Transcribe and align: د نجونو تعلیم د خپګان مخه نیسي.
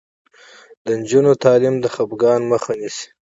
د 0.85 0.85
نجونو 0.99 1.31
تعلیم 1.43 1.75
د 1.79 1.85
خپګان 1.93 2.41
مخه 2.51 2.71
نیسي. 2.79 3.05